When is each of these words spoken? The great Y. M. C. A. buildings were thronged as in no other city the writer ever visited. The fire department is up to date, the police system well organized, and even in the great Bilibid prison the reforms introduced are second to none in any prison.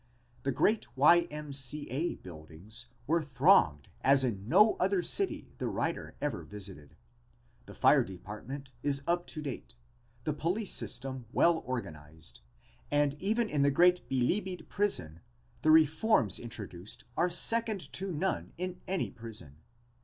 The 0.41 0.51
great 0.51 0.97
Y. 0.97 1.27
M. 1.29 1.53
C. 1.53 1.87
A. 1.91 2.15
buildings 2.15 2.87
were 3.05 3.21
thronged 3.21 3.87
as 4.03 4.23
in 4.23 4.49
no 4.49 4.73
other 4.79 5.03
city 5.03 5.53
the 5.59 5.67
writer 5.67 6.15
ever 6.19 6.41
visited. 6.43 6.95
The 7.67 7.75
fire 7.75 8.03
department 8.03 8.71
is 8.81 9.03
up 9.05 9.27
to 9.27 9.43
date, 9.43 9.75
the 10.23 10.33
police 10.33 10.73
system 10.73 11.27
well 11.31 11.59
organized, 11.67 12.39
and 12.89 13.13
even 13.21 13.47
in 13.47 13.61
the 13.61 13.69
great 13.69 14.09
Bilibid 14.09 14.69
prison 14.69 15.19
the 15.61 15.69
reforms 15.69 16.39
introduced 16.39 17.03
are 17.15 17.29
second 17.29 17.93
to 17.93 18.11
none 18.11 18.53
in 18.57 18.81
any 18.87 19.11
prison. 19.11 19.57